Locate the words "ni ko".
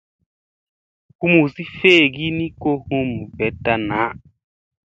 2.37-2.69